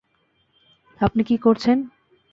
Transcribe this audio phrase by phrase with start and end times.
[1.01, 1.77] আপনি কি করছেন?